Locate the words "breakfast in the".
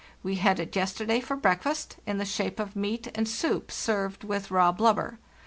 1.35-2.25